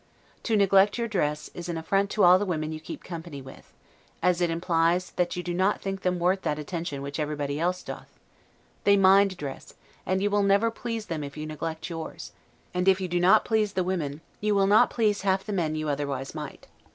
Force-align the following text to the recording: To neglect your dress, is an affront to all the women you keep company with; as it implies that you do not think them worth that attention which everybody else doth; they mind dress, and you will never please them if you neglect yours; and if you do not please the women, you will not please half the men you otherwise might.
To 0.45 0.57
neglect 0.57 0.97
your 0.97 1.07
dress, 1.07 1.51
is 1.53 1.69
an 1.69 1.77
affront 1.77 2.09
to 2.09 2.23
all 2.23 2.39
the 2.39 2.43
women 2.45 2.71
you 2.71 2.79
keep 2.79 3.03
company 3.03 3.39
with; 3.39 3.71
as 4.23 4.41
it 4.41 4.49
implies 4.49 5.11
that 5.11 5.35
you 5.35 5.43
do 5.43 5.53
not 5.53 5.79
think 5.79 6.01
them 6.01 6.17
worth 6.17 6.41
that 6.41 6.57
attention 6.57 7.03
which 7.03 7.19
everybody 7.19 7.59
else 7.59 7.83
doth; 7.83 8.17
they 8.83 8.97
mind 8.97 9.37
dress, 9.37 9.75
and 10.03 10.19
you 10.23 10.31
will 10.31 10.41
never 10.41 10.71
please 10.71 11.05
them 11.05 11.23
if 11.23 11.37
you 11.37 11.45
neglect 11.45 11.87
yours; 11.87 12.31
and 12.73 12.87
if 12.87 12.99
you 12.99 13.07
do 13.07 13.19
not 13.19 13.45
please 13.45 13.73
the 13.73 13.83
women, 13.83 14.21
you 14.39 14.55
will 14.55 14.65
not 14.65 14.89
please 14.89 15.21
half 15.21 15.43
the 15.45 15.53
men 15.53 15.75
you 15.75 15.87
otherwise 15.87 16.33
might. 16.33 16.65